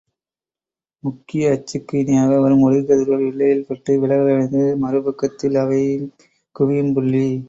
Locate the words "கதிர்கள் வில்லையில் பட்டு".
2.87-3.93